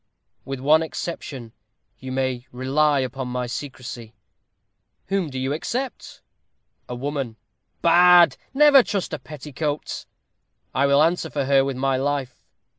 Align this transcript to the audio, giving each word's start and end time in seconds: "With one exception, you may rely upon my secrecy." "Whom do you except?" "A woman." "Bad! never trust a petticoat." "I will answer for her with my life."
"With 0.45 0.59
one 0.59 0.81
exception, 0.81 1.51
you 1.99 2.11
may 2.11 2.47
rely 2.51 3.01
upon 3.01 3.27
my 3.27 3.45
secrecy." 3.45 4.15
"Whom 5.09 5.29
do 5.29 5.37
you 5.37 5.51
except?" 5.51 6.21
"A 6.89 6.95
woman." 6.95 7.35
"Bad! 7.83 8.35
never 8.51 8.81
trust 8.81 9.13
a 9.13 9.19
petticoat." 9.19 10.07
"I 10.73 10.87
will 10.87 11.03
answer 11.03 11.29
for 11.29 11.45
her 11.45 11.63
with 11.63 11.77
my 11.77 11.97
life." 11.97 12.43